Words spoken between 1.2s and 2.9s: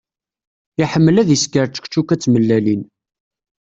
ad isker čekčuka d tmellalin.